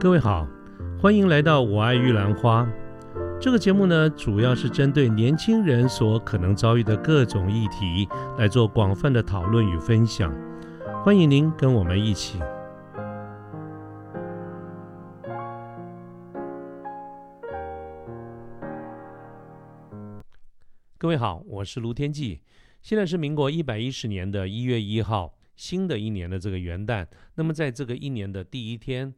[0.00, 0.48] 各位好，
[0.98, 2.62] 欢迎来到《我爱玉兰花》
[3.38, 8.08] 这个节目呢，主要是针对年轻人所可能遭遇的各种议题
[8.38, 10.34] 来做广泛的讨论与分享。
[11.04, 12.38] 欢迎您跟我们一起。
[20.96, 22.40] 各位好，我是卢天记，
[22.80, 27.06] 现在是民国一百一十年的一月一号，新的一年的这个元旦。
[27.34, 29.14] 那么在这个一年的第一天。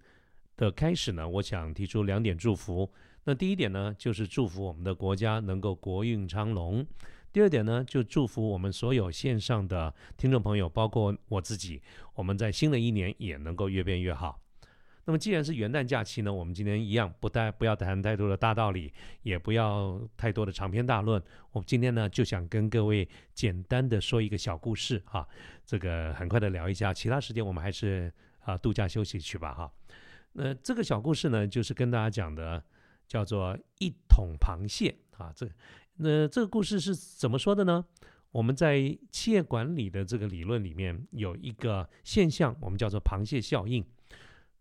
[0.56, 2.91] 的开始呢，我想提出两点祝福。
[3.24, 6.84] 那第一点呢，就是祝福我们的国家能够国运昌隆；
[7.33, 11.80] 第二点呢，就祝福我们所有线上的听众朋友，包括我自己，
[12.15, 14.41] 我们在新的一年也能够越变越好。
[15.05, 18.92] 那么既然是元旦假期呢，我们今天一样不带不要谈太多的大道理，
[19.23, 21.20] 也不要太多的长篇大论。
[21.50, 25.27] 我们今天呢，就想跟各位简单的说一个小故事哈，
[25.66, 29.72] 这个很快的聊一下，其他时间我们还是啊度假休息去吧哈。
[30.33, 32.62] 那这个小故事呢，就是跟大家讲的，
[33.06, 35.33] 叫做一桶螃蟹啊。
[35.34, 35.47] 这
[35.97, 37.84] 那这个故事是怎么说的呢？
[38.30, 43.84] 我们在企业管理的这个理论里面有一个现象，我们叫做螃蟹效应。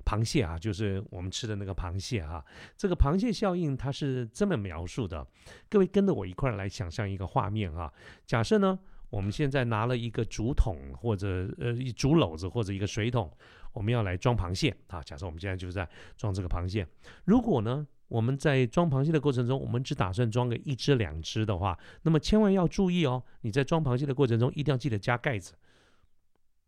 [0.03, 2.43] 螃蟹啊，就是我们吃的那个螃蟹哈。
[2.75, 5.25] 这个螃蟹效应它是这么描述的，
[5.69, 7.89] 各位跟着我一块儿来想象一个画面啊。
[8.25, 8.77] 假设呢，
[9.09, 13.31] 我们现在拿了一个竹筒或者呃一竹篓子或者一个水桶。
[13.73, 15.01] 我们要来装螃蟹啊！
[15.03, 16.87] 假设我们现在就是在装这个螃蟹。
[17.25, 23.23] 如果呢，我们在装螃蟹的过程中，我们只打算装个一只两只的话，那么千万要注意哦！
[23.41, 25.53] 你在装螃蟹的过程中，一定要记得加盖子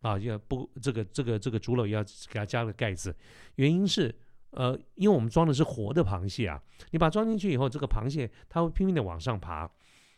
[0.02, 0.18] 啊！
[0.20, 3.14] 要不这个这个这个竹篓要给它加个盖子，
[3.56, 4.16] 原因是
[4.52, 9.70] 呃，因为我们装的是活的螃蟹啊，你把它装进去以后，这个螃蟹它会拼命的往上爬，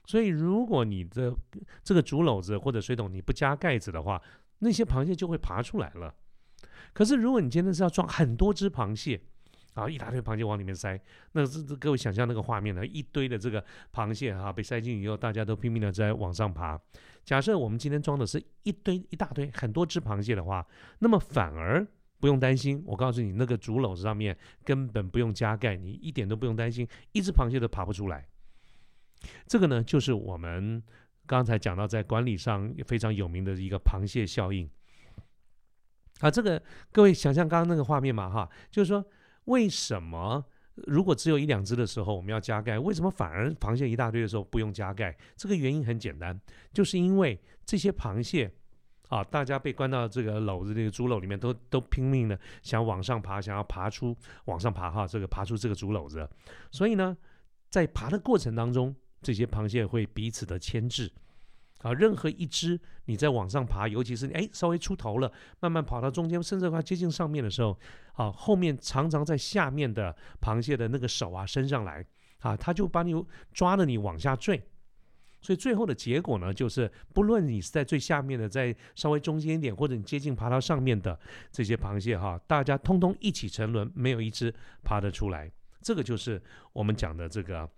[0.06, 1.36] 所以如果你的
[1.84, 4.22] 这个竹篓子或者水桶你不加盖子的话，
[4.60, 6.14] 那些螃蟹就会爬出来了。
[6.94, 9.20] 可是，如果你今天是要装很多只螃蟹，
[9.74, 10.98] 啊，一大堆螃蟹往里面塞，
[11.34, 12.86] 那这这各位想象那个画面呢？
[12.86, 13.64] 一堆的这个
[13.94, 16.80] 螃蟹哈被塞进去以后，大家都拼命的在往上爬。
[17.26, 20.66] 假设我们今天装的是一堆一大堆很多只螃蟹的话，
[21.00, 21.86] 那么反而
[22.20, 22.82] 不用担心。
[22.86, 28.26] 我告诉你，那个竹篓子上面根本不用加盖，你一点都不用担心，一只螃蟹都爬不出来。
[29.46, 30.82] 这个呢，就是我们
[31.26, 34.70] 刚才讲到在管理上非常有名的一个螃蟹效应。
[36.20, 36.62] 啊，这个
[36.92, 39.06] 各位想象刚刚那个画面嘛，哈，就是说
[39.46, 40.44] 为什么
[40.88, 45.16] 如果只有一两只的时候我们要加盖，为什么反而螃蟹一大堆的时候不用加盖？
[45.36, 46.40] 这个原因很简单，
[46.74, 48.52] 就是因为这些螃蟹
[49.10, 54.16] 啊，大家被关到这个篓子这个竹篓里面，都都拼命的想往上爬，想要爬出
[54.46, 56.28] 往上爬哈，这个爬出这个竹篓子，
[56.72, 57.16] 所以呢，
[57.70, 61.12] 在爬的过程当中，这些螃蟹会彼此的牵制。
[61.86, 67.78] 啊，任何一只你在往上爬，尤其是你哎稍微出头了，慢慢跑到中间，甚至快接近上面的时候，
[68.14, 72.04] 啊，后面常常在下面的螃蟹的那个手啊伸上来，
[72.40, 73.14] 啊，它就把你
[73.54, 74.60] 抓着你往下坠，
[75.42, 81.20] 所以最后的结果呢，就是不论你是在最下面的，在稍微中间一点，或者你接近爬到上面的
[81.52, 84.52] 这些螃蟹哈，大家通通一起沉沦，没有一只
[84.84, 85.52] 爬得出来。
[85.84, 86.42] 这个就是
[86.74, 87.70] 我们讲的这个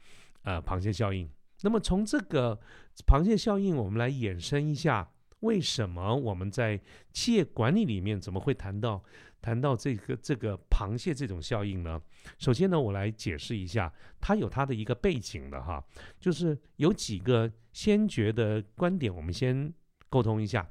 [0.43, 1.29] 呃螃蟹效应。
[1.61, 2.59] 那么从这个
[3.05, 5.09] 螃蟹效应，我们来衍生一下，
[5.41, 6.79] 为什么我们在
[7.11, 9.03] 企业管理里面怎么会谈到
[9.41, 12.01] 谈到这个这个螃蟹这种效应呢？
[12.37, 15.83] 首先呢，我来解释一下，它有它的一个背景的哈，
[16.19, 19.73] 就是有几个先决的观点，我们先
[20.09, 20.67] 沟通一下。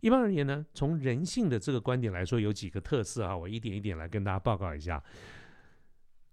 [0.00, 5.02] 一般而言呢，从人性的这个观点来说，有几个特色啊，我一点一点来跟大家报告一下。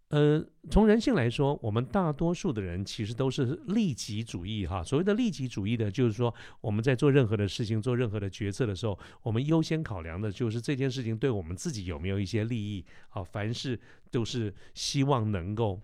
[0.10, 4.84] 呃，从人性来说，我们大多数的人其实都是利己主义哈。
[4.84, 13.24] 所谓的利己主义的，就是说我们在做任何的事情、做任何的决策的时候，我们优先考量的就是这件事情对我们自己有没有一些利益啊。
[13.24, 15.80] 凡事都是希望能够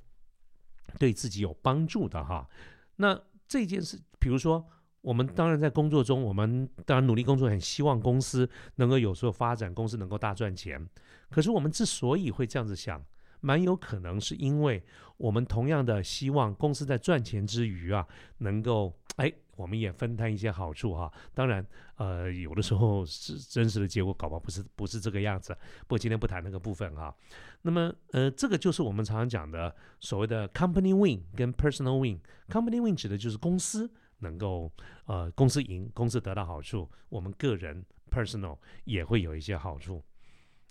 [0.97, 2.50] 对自己有帮助的哈。
[2.95, 4.66] 那这件事，比如说
[5.01, 10.83] 我们当然在工作中，我们当然努力工作，很希望公司能够有所发展，公司能够大赚钱。
[11.30, 13.06] 可是我们之所以会这样子想，
[13.45, 14.83] 蛮有可能是因为
[15.18, 18.03] 我们同样的希望公司在赚钱之余啊，
[18.39, 21.13] 能够哎，我们也分摊一些好处哈。
[21.31, 21.63] 当然，
[21.97, 25.56] 呃，有的时候是真实的结果，搞不好不是不是这个样子。
[25.81, 27.15] 不过今天不谈那个部分哈。
[27.62, 32.19] 那么，呃，这个就是我们常常讲的所谓的 company win 跟 personal win。
[32.50, 33.88] company win 指的就是公司
[34.21, 34.71] 能够
[35.06, 40.03] 呃公司赢，公司得到好处，我们个人 personal 也会有一些好处。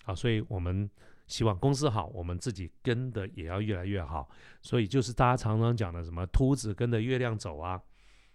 [0.02, 0.90] 好，所以我们。
[1.26, 4.28] 希望公司好，我们自己跟的也要越来越好。
[4.60, 7.80] 所以就是大家常常讲的什么“秃子跟着月亮走”啊，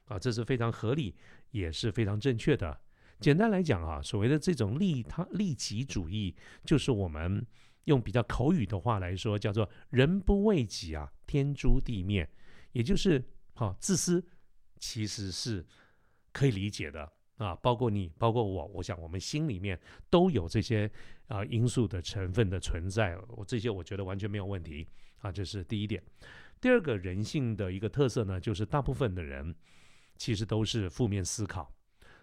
[0.06, 1.16] 啊，这是非常合理，
[1.52, 2.80] 也是非常正确的。
[3.20, 7.46] 简单来讲啊，所谓的这种利他利己主义，就是我们
[7.86, 12.30] 用比较口语的话来说，叫做“人不为己啊，天诛地灭”，
[12.72, 14.26] 也就是好自私，
[14.80, 15.66] 其实是
[16.32, 17.56] 可以理解的啊。
[17.56, 19.80] 包括你，包括我，我想我们心里面
[20.12, 20.88] 都有这些
[21.28, 23.18] 啊因素的成分的存在。
[23.30, 24.88] 我这些我觉得完全没有问题
[25.22, 26.04] 啊，这是第一点。
[26.62, 29.56] 第二个人性的一个特色呢，就是大部分的人
[30.16, 31.74] 其实都是负面思考。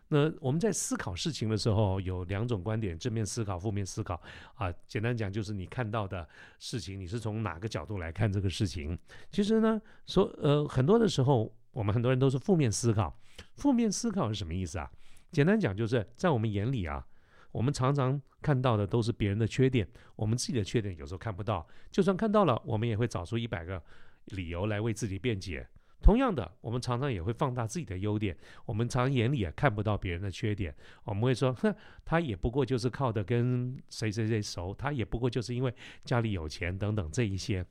[0.08, 4.14] 那我们在思考事情的时候，有两种观点：正面思考、负面思考。
[4.54, 6.24] 啊，简单讲就是你看到的
[6.60, 8.96] 事情，你是从哪个角度来看这个事情？
[9.32, 13.18] 其实呢，说呃，很多的时候，我们很多人都是负面思考。
[13.54, 14.88] 负面思考是什么意思啊？
[15.36, 17.06] 简单讲就是在我们眼里啊，
[17.52, 21.68] 我们常常看到的都是别人的缺点，我们自己的缺点有时候看不到。
[21.90, 23.82] 就算看到了，我们也会找出一百个
[24.28, 25.68] 理由来为自己辩解。
[26.00, 28.34] 同样的，我们常常也会放大自己的优点，
[28.64, 30.74] 我们常眼里也看不到别人的缺点。
[31.04, 31.70] 我们会说，哼，
[32.02, 37.62] 他也不过就是靠的跟谁谁谁熟，他也不过就是因为家里有钱等等这一些。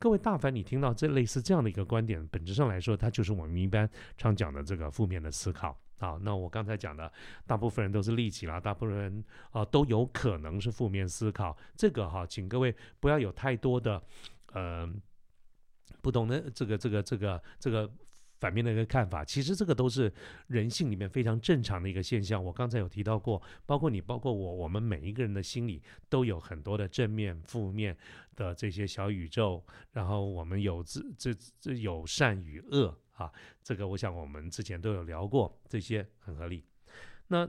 [0.00, 6.18] 各位大凡，你听到这类似这样的一个观点，本质上来说，它就是我们一般常讲的这个负面的思考啊。
[6.22, 7.12] 那我刚才讲的，
[7.46, 11.56] 大部分人都是利己啦，大部分人啊都有可能是负面思考。
[11.76, 14.02] 这个哈，请各位不要有太多的
[14.52, 14.92] 呃。
[16.00, 17.90] 不同的这个这个这个这个
[18.38, 20.12] 反面的一个看法，其实这个都是
[20.46, 22.42] 人性里面非常正常的一个现象。
[22.42, 27.96] 我刚才有提到过，包括你，包括我，我们每一个人的心里都有很多的正面、负面
[28.36, 29.64] 的这些小宇宙。
[29.92, 33.30] 然后我们有这这这有善与恶啊，
[33.62, 36.64] 这个我想我们之前都有聊过，这些很合理。
[37.26, 37.48] 那。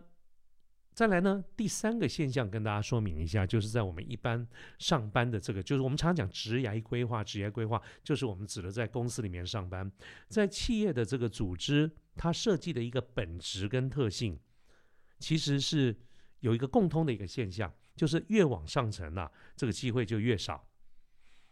[0.91, 4.45] 再来呢，第三个现象跟大家说明一下，就是在我们一般
[4.79, 9.89] 上班的这个，就是我们常讲职涯规划，职业规划就是我们指的在公司里面上班，
[10.27, 14.37] 在企业的这个组织，它设计的一个本质跟特性，
[15.19, 15.95] 其实是
[16.41, 20.68] 有一个共通的一个现象，就是越往上层啊，这个机会就越少。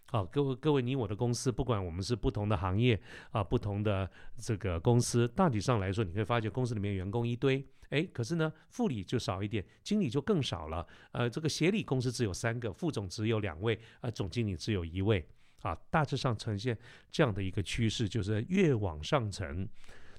[0.10, 2.98] 好，各位各位，你我的公司，不管我们是不同的行业
[3.32, 10.88] 啊，不同的这个公司，大体上来说，你会发现公司里面员工一堆，哎，可是呢，副理就少一点，经理就更少了。
[11.12, 15.28] 呃，这个协理公司只有三个，副总只有两位，啊，总经理只有一位。
[15.62, 16.78] 啊，大致上呈现
[17.12, 19.68] 这样的一个趋势，就是越往上层，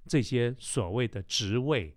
[0.07, 1.97] 这些所谓的职位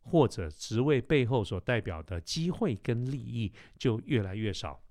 [0.00, 4.82] 或者职位背后所代表的机会跟利益就越来越少。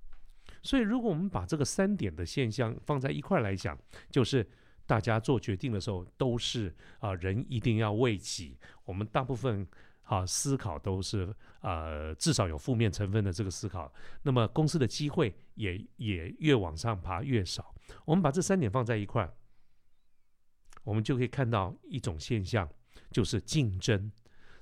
[0.67, 3.79] 所以，如果我们把这个三点的现象放在一块来讲，
[4.11, 4.45] 就是
[4.85, 8.59] 大家做决定的时候都是啊，人一定要为己。
[8.83, 9.65] 我们大部分
[10.01, 13.89] 啊思考都是呃，至少有负面成分的这个思考。
[14.23, 17.73] 那么公司的机会也也越往上爬越少。
[18.03, 19.33] 我们把这三点放在一块，
[20.83, 22.69] 我们就可以看到一种现象，
[23.09, 24.11] 就是竞争。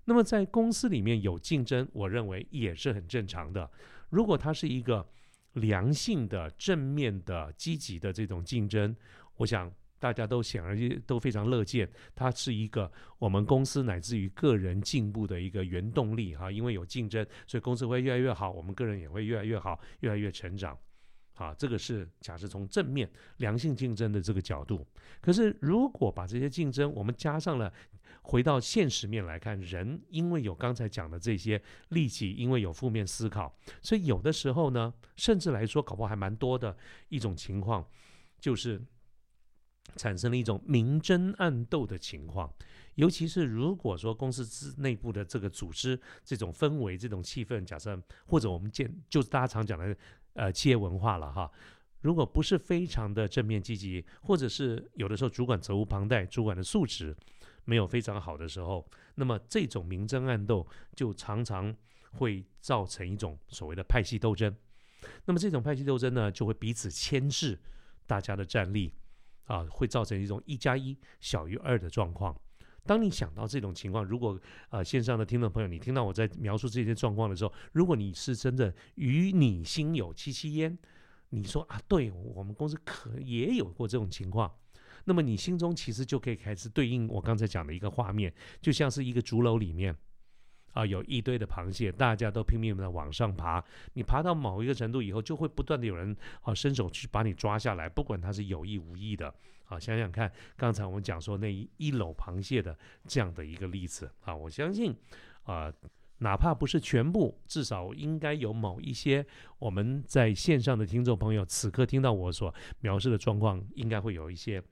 [0.04, 3.72] 那么在公司里面有竞争，我认为也是很正常的。
[4.12, 5.10] 如果它是一个
[5.56, 8.96] 良性的、正面的、积极的这种竞争，
[9.36, 9.70] 我想
[10.00, 11.90] 大家都显而易都非常乐见。
[12.14, 16.52] 它是一个我们公司乃至于个人进步的一个原动力哈。
[16.52, 20.78] 因为有竞争，所以公司会越来越好，我们个人也会越来越好，越来越成长。
[21.34, 24.86] 啊，这个是假设从正面良性竞争的这个角度。
[25.20, 27.74] 可是如果把这些竞争我们加上了。
[28.28, 36.76] 回到现实面来看，人因为有刚才讲的这些利己，因为有负面思考，所以有的时候呢，甚至来说，搞不好还蛮多的
[37.10, 37.88] 一种情况，
[38.40, 38.82] 就是
[39.96, 42.52] 产生了一种明争暗斗的情况。
[42.96, 49.96] 尤其是如果说公司之内部的这个组织这种氛围、这种气氛，假设或者我们见就是大家常讲的
[50.34, 51.52] 呃企业文化了哈，
[52.02, 57.16] 如果不是非常的正面积极，或者是有的时候主管责无旁贷，主管的素质。
[57.66, 61.76] 没有非常好的时候，那么这种明争暗斗就常常
[62.14, 64.56] 会造成一种所谓的派系斗争。
[65.26, 67.60] 那么这种派系斗争呢，就会彼此牵制
[68.08, 68.94] 大家的战力，
[69.46, 72.36] 啊，会造成一种一加一小于二的状况。
[72.88, 80.78] 当你想到这种情况，如果呃线上的听众朋友，你听到我在描述这些状况的时候，如果你是真的与你心有戚戚焉，
[81.30, 84.52] 你说啊，对我们公司可也有过这种情况。
[85.06, 89.96] 那么你心中其实就可以开始对应我刚才讲的一个画面，就像是一个竹篓里面，
[90.74, 93.64] 啊，有一堆的螃蟹，大家都拼命的往上爬。
[93.94, 99.34] 你爬到某一个程度以后，就会不断的有人啊伸手去把你抓下来，不管他是有意无意的。
[99.66, 104.96] 啊，想想看，刚才我们讲说那一一篓螃蟹的这样的一个例子啊，我相信
[105.44, 105.74] 啊，
[106.20, 109.26] 哪怕不是全部，至少应该有某一些
[109.58, 114.64] 我们在线上的听众朋友，此刻听到我所描述的状况，应该会有一些。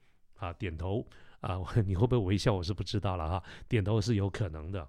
[0.43, 1.05] 啊，点头
[1.39, 2.53] 啊，你会不会微笑？
[2.53, 3.43] 我是不知道了哈。
[3.69, 4.85] 点头是有可能的。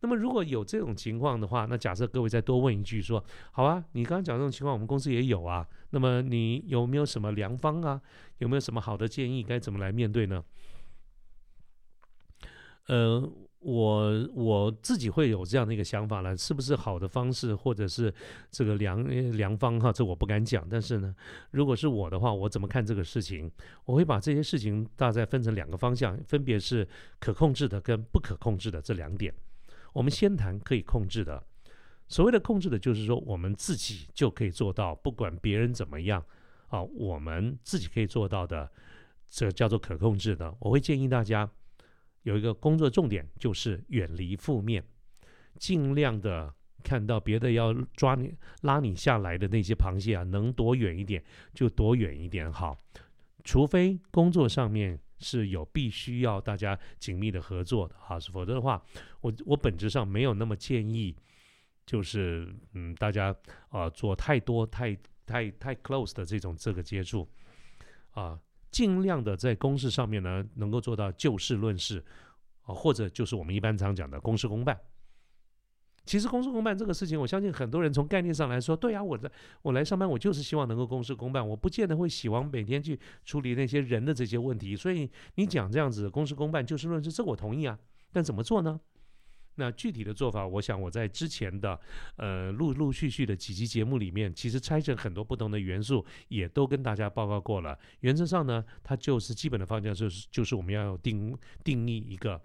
[0.00, 5.66] 那么如果有这种情况的话，那假设各位再多问一句说，好啊，你刚刚讲这种情况，我们公司也有啊。
[5.90, 8.00] 那么你有没有什么良方啊？
[8.38, 9.42] 有没有什么好的建议？
[9.42, 10.42] 该怎么来面对呢？
[12.86, 13.30] 呃。
[13.60, 18.12] 我我自己会有这样的一个想法了，是不是好的方式，或者是
[18.52, 19.04] 这个良
[19.36, 19.92] 良方哈？
[19.92, 20.64] 这我不敢讲。
[20.68, 21.12] 但是呢，
[21.50, 23.50] 如果是我的话，我怎么看这个事情？
[23.84, 26.86] 我会把这些事情大概分成两个方向，分别是
[27.18, 29.34] 可控制的跟不可控制的这两点。
[29.92, 31.42] 我们先谈可以控制的。
[32.06, 36.24] 所谓的控制的，就是说我们自己就可以做到，不管别人怎么样
[36.68, 38.70] 啊，我们自己可以做到的，
[39.28, 40.54] 这叫做可控制的。
[40.60, 41.50] 我会建议大家。
[42.28, 44.84] 有一个工作重点就是远离负面，
[45.58, 46.54] 尽量的
[46.84, 52.76] 看到别的要抓你拉你下来的那些螃蟹啊，能躲远一点就躲远一点好。
[53.44, 58.82] 除非工作上面是有必须要大家紧密的合作的哈，否则的话，
[59.22, 61.16] 我我本质上没有那么建议，
[61.86, 63.34] 就是嗯大家
[63.70, 64.94] 啊做太多太
[65.24, 67.26] 太太 close 的这种这个接触
[68.10, 68.38] 啊。
[68.70, 72.04] 尽量的在公事上面呢，能够做到就事论事，
[72.62, 74.78] 啊，或者就是我们一般常讲的公事公办。
[76.04, 84.74] 其实公事公办这个事情，我相信很多人从概念上来说，对啊，我在我来上班，我就是希望能够公事公办，我不见得会喜欢每天去处理那些人的这些问题。
[84.74, 87.78] 所以你讲这样子公事公办、就事论事，这我同意啊。
[88.10, 88.80] 但怎么做呢？
[89.58, 91.78] 那具体的做法，我想我在之前的
[92.16, 97.78] 呃陆陆续续的几集节目里面，其实拆成很多不同的元素，也都跟大家报告过了。
[98.00, 102.40] 原则上呢，它就是基本的方向，就是就是我们要定定义一个，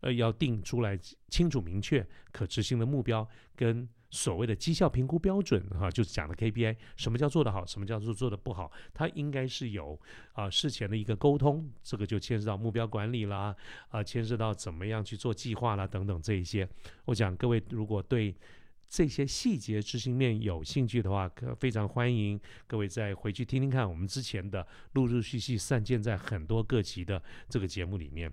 [0.00, 0.98] 呃，要定出来
[1.28, 3.88] 清楚明确、可执行的目标跟。
[4.16, 10.00] 所谓的绩效评估标准，哈，就是讲的 KPI，什么叫做得好，什么叫做做的不好，它应该是有
[10.32, 13.54] 啊事前的一个沟通，这个就牵涉到目标管理啦，
[13.90, 16.66] 啊，牵涉到怎么样去做计划啦等等这一些。
[17.04, 18.34] 我讲各位如果对
[18.88, 28.32] 这些细节执行面有兴趣的话，可非常欢迎各位再回去听听看我们之前的陆陆续续散见在很多各级的这个节目里面。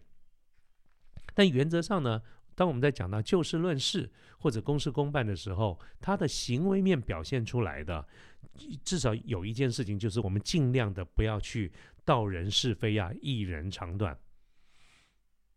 [1.35, 2.21] 但原则上呢。
[2.55, 8.05] 当我们在讲到就事论事或者公事公办的时候，他的行为面表现出来的，
[8.83, 11.71] 至少有一件事情，就是我们尽量的不要去
[12.05, 14.17] 道人是非啊，议人长短，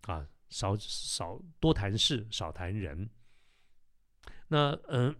[0.06, 3.08] 啊，少少多谈事，少谈人。
[4.48, 5.14] 那嗯。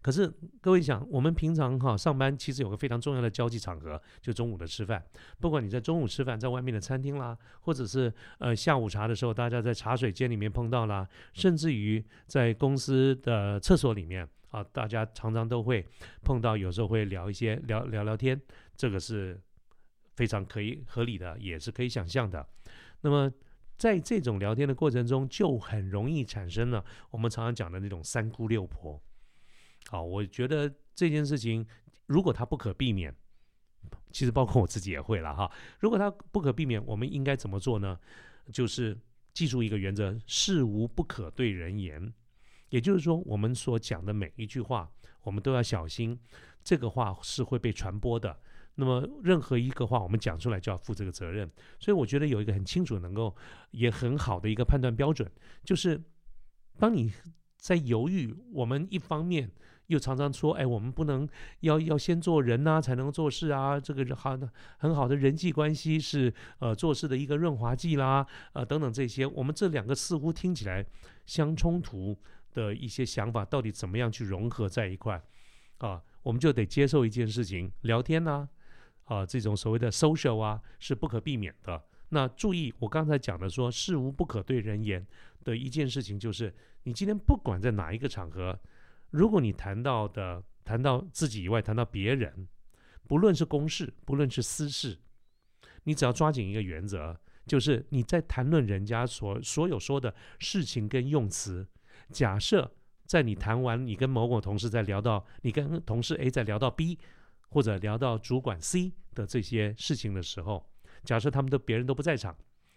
[0.00, 5.04] 可是各位想，我们平常哈上班其实有个非常重要的交际场合，就中午的吃饭。
[5.40, 15.86] 不管你在中午吃饭，在外面的餐厅啦，或者是呃下午茶的时候，大家在茶水间里面碰到啦，甚至于在公司的厕所里面啊，大家常常都会
[16.22, 18.40] 碰到，有时候会聊一些聊聊聊天，
[18.76, 19.40] 这个是
[20.14, 22.46] 非常可以合理的，也是可以想象的。
[23.00, 23.30] 那么
[23.76, 29.02] 在这种聊天的过程中，就很容易产生了我们常常讲的那种三姑六婆。
[29.92, 31.66] 好，我觉得这件事情，
[32.06, 33.14] 如果它不可避免，
[34.10, 35.52] 其实包括我自己也会了哈。
[35.80, 38.00] 如果它不可避免，我们应该怎么做呢？
[38.50, 38.98] 就是
[39.34, 42.10] 记住一个原则：事无不可对人言。
[42.70, 44.90] 也就是说，我们所讲的每一句话，
[45.24, 46.18] 我们都要小心，
[46.64, 48.34] 这个话是会被传播的。
[48.76, 51.46] 那么，任何一个话我们讲出来，就要负这个责任。
[51.78, 53.36] 所以，我觉得有一个很清楚、能够
[53.72, 55.30] 也很好的一个判断标准，
[55.62, 56.02] 就是
[56.78, 57.12] 当你
[57.58, 59.50] 在犹豫，我们一方面。
[59.88, 61.28] 又常常说，哎，我们不能
[61.60, 63.78] 要要先做人呐，才能做事啊。
[63.78, 64.48] 这个好的
[64.78, 70.86] 很好的人际关系是呃做事的一个润滑剂啦，呃等等这些，我们这两个似乎听起来
[71.26, 72.16] 相冲突
[72.54, 75.22] 的一些想法，到底怎么样去融合在一块
[75.78, 76.00] 啊？
[76.22, 78.48] 我们就得接受一件事情，聊天呐，
[79.04, 81.82] 啊这种所谓的 social 啊是不可避免的。
[82.10, 85.04] 那注意我刚才讲的说，事无不可对人言
[85.44, 88.58] 的一件事情，就是你今天不管在哪一个场合。
[89.12, 92.48] 如果你谈到的谈到自己以外，谈到别人，
[93.06, 94.98] 不论是公事，不论是私事，
[95.84, 97.14] 你只要抓紧一个原则，
[97.46, 101.66] 就是你在谈论人家所所有说的事情跟用词。
[102.10, 102.72] 假设
[103.04, 106.98] 在你谈完，你跟某某同事在聊到你跟同事 A 在聊到 B，
[107.50, 110.66] 或者聊到主管 C 的这些事情的时候，
[111.04, 112.34] 假设他们的别人都不在场，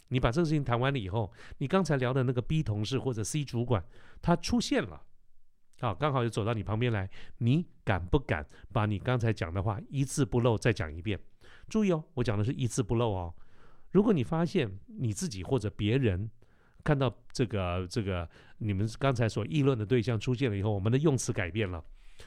[0.10, 3.82] 你把这个事情谈完了以后，你刚才聊的那个 B 同事或者 C 主管
[4.22, 5.02] 他出现了。
[5.82, 11.20] 好，刚好就走到你旁边来，你敢不敢把你刚才讲的话一字不漏再讲一遍？
[11.68, 13.34] 注意哦，我讲的是一字不漏哦。
[13.92, 16.30] 如果你发现你自己或者别人
[16.84, 18.28] 看到这个这个
[18.58, 21.84] 你们刚才所议论的对象出现了以后，我们的用词改变了，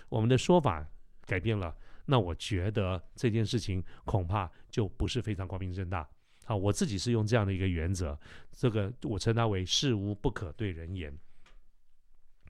[0.08, 0.86] 我们的说法
[1.24, 1.74] 改变了，
[2.06, 6.06] 那我觉得这件事情恐怕就不是非常光明正大。
[6.44, 8.18] 好，我自己是用这样的一个原则，
[8.52, 11.16] 这个我称它为事无不可对人言。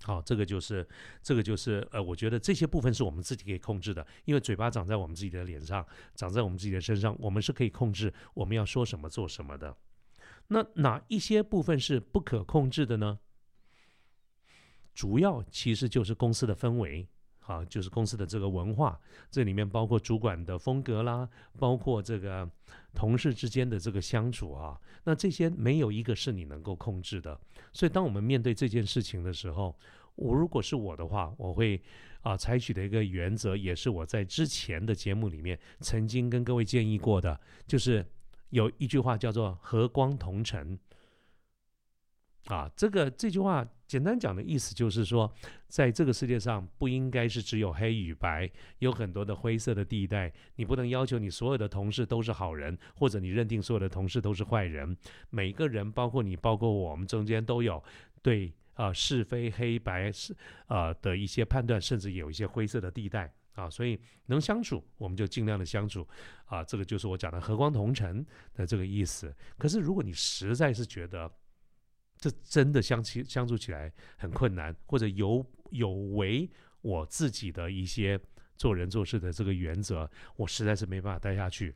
[0.02, 0.86] 好，这个就是
[1.22, 9.76] 这个就是呃，我觉得这些部分是我们自己可以控制的，因为嘴巴长在我们自己的脸上，长在我们自己的身上，我们是可以控制我们要说什么做什么的。
[10.48, 13.18] 那哪一些部分是不可控制的呢？
[14.94, 17.06] 主要其实就是公司的氛围，
[17.48, 19.00] 啊，就是公司的这个文化，
[19.30, 21.26] 这里面包括主管的风格啦，
[21.58, 22.46] 包括这个
[22.94, 27.40] 同事之间的这个相处啊，那这些没有一个是你能够控制的。
[27.72, 29.74] 所以，当我们面对这件事情的时候，
[30.14, 31.80] 我如果是我的话，我会
[32.20, 38.04] 啊采取的一个原则，也是我在之前的节目里面曾经跟各位建议过的，就是
[38.50, 40.78] 有一句话叫做“和光同尘”。
[42.48, 45.30] 啊，这个这句话简单讲的意思就是说，
[45.68, 50.32] 在这个世界上不应该是只有黑与白，有很多的灰色的地带。
[50.56, 54.96] 你不能要求你所有的同事都是好人，或者你认定所有的同事都是坏人。
[55.28, 57.82] 每个人，包括你，包括我们中间都有
[58.22, 60.34] 对啊是非黑白是
[60.68, 63.68] 啊的一些判断，甚至有一些灰色的地带啊。
[63.68, 66.06] 所以能相处，我们就尽量的相处
[66.46, 66.64] 啊。
[66.64, 68.24] 这个就是我讲的和光同尘
[68.54, 69.34] 的这个意思。
[69.58, 71.30] 可是如果你实在是觉得，
[72.18, 76.50] 这真的相起相处起来很困难，或者有有违
[76.82, 78.20] 我自己的一些
[78.56, 81.74] 做人做事的这个原则，我实在是没办法待下去。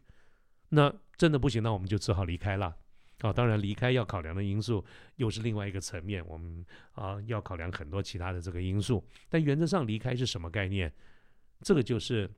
[0.69, 2.77] 那真的不行，那我们就只好离开了。
[3.21, 4.85] 啊，当然离开要考量的因素
[5.15, 9.03] 又是另外一个层面，我们啊要考量很多其他的这个因素。
[9.29, 10.93] 但原则上离开是什么概念？
[11.61, 12.29] 这个就是。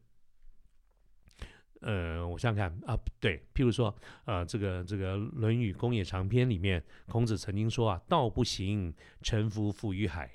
[1.86, 10.30] 呃，我想想看啊，对，譬如说，呃，这个这个《论语公冶长篇》里面，孔子曾经说啊，“道不行，臣服浮于海。”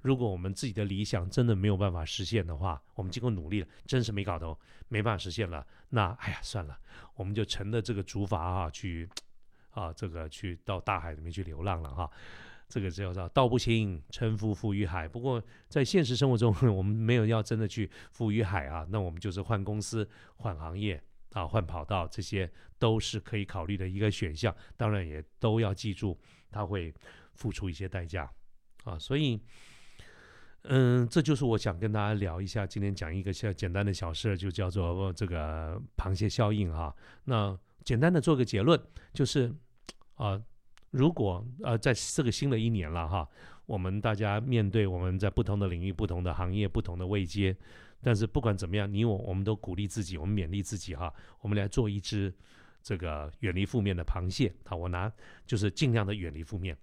[0.00, 4.58] 如果我们自己的理想真的没有办法实现的话，我们经过努力了，真是没搞头，
[4.88, 6.78] 没办法实现了，那哎呀，算了，
[7.16, 9.06] 我们就乘着这个竹筏啊，去
[9.72, 12.10] 啊，这个去到大海里面去流浪了哈。
[12.74, 15.06] 这个叫做“道不行，臣服浮于海”。
[15.08, 21.00] 不过在现实生活中， 我们没有要真的去浮于海啊，那我们就是换公司、换行业
[21.34, 24.52] 啊、换跑道，这些都是可以考虑的一个选项。
[24.76, 26.18] 当然也都要记住，
[26.50, 26.92] 它会
[27.34, 28.28] 付出一些代价
[28.82, 28.98] 啊。
[28.98, 29.40] 所以，
[30.62, 32.66] 嗯，这就是我想跟大家聊一下。
[32.66, 36.92] 今天讲一个小简单的小事，就叫做这个螃蟹效应啊。
[37.22, 38.76] 那简单的做个结论，
[39.12, 39.54] 就是
[40.16, 40.42] 啊。
[40.94, 43.28] 如果呃，在这个新的一年了哈，
[43.66, 47.56] 我们大家面对我们在不同的领域、不同的行业、不同的位阶，
[48.00, 52.32] 但是不管怎么样，你我我们都鼓励自己，我们勉励自己哈，我们来做一只
[52.80, 54.76] 这个远离负面的螃蟹啊！
[54.76, 55.12] 我拿
[55.44, 56.78] 就是尽量的远离负面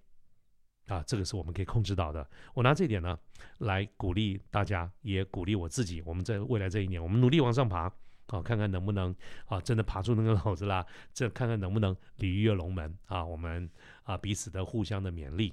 [0.88, 2.28] 啊，这个是我们可以控制到的。
[2.52, 3.18] 我拿这点呢
[3.60, 6.02] 来鼓励大家，也鼓励我自己。
[6.04, 7.90] 我们在未来这一年，我们努力往上爬。
[8.28, 10.86] 啊，看看能不能啊，真的爬出那个篓子啦！
[11.12, 13.22] 这看看能不能鲤鱼跃龙门啊！
[13.22, 13.68] 我们
[14.04, 15.52] 啊，彼此的互相的勉励。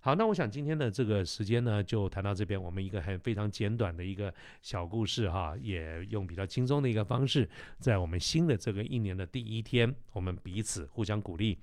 [0.00, 2.62] 好，那我想今天的这个时间呢，就谈到这边。
[2.62, 11.58] 我们一个很非常简短的一个小故事哈，也用比较轻松的一个方式，在我们新的这个一年的第一天，我们彼此互相鼓励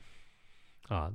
[0.88, 1.13] 啊。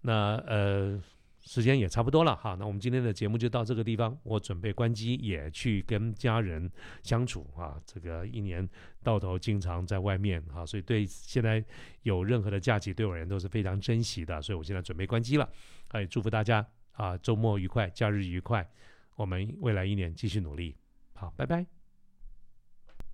[0.00, 1.02] 那呃。
[1.44, 4.18] 时间也差不多了哈，那我们今天的节目就到这个地方。
[4.22, 6.70] 我准备关机，也去跟家人
[7.02, 7.78] 相处啊。
[7.84, 8.66] 这个一年
[9.02, 11.62] 到头经常在外面啊，所以对现在
[12.02, 14.40] 有任何的假期，对我而言都是非常珍惜的。
[14.40, 15.46] 所以我现在准备关机了。
[15.88, 18.66] 哎，祝福大家啊，周末愉快，假日愉快。
[19.16, 20.74] 我们未来一年继续努力。
[21.12, 21.73] 好，拜拜。